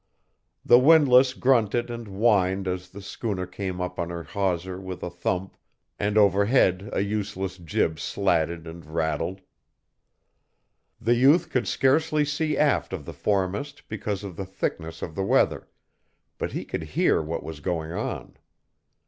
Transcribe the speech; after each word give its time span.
The 0.65 0.79
windlass 0.79 1.35
grunted 1.35 1.91
and 1.91 2.07
whined 2.07 2.67
as 2.67 2.89
the 2.89 3.03
schooner 3.03 3.45
came 3.45 3.79
up 3.79 3.99
on 3.99 4.09
her 4.09 4.23
hawser 4.23 4.79
with 4.81 5.03
a 5.03 5.11
thump, 5.11 5.55
and 5.99 6.17
overhead 6.17 6.89
a 6.91 7.01
useless 7.01 7.59
jib 7.59 7.99
slatted 7.99 8.65
and 8.65 8.83
rattled. 8.83 9.41
The 10.99 11.13
youth 11.13 11.51
could 11.51 11.67
scarcely 11.67 12.25
see 12.25 12.57
aft 12.57 12.93
of 12.93 13.05
the 13.05 13.13
foremast 13.13 13.87
because 13.87 14.23
of 14.23 14.37
the 14.37 14.45
thickness 14.47 15.03
of 15.03 15.13
the 15.13 15.21
weather, 15.23 15.67
but 16.39 16.53
he 16.53 16.65
could 16.65 16.81
hear 16.97 17.21
what 17.21 17.43
was 17.43 17.59
going 17.59 17.91
on. 17.91 18.37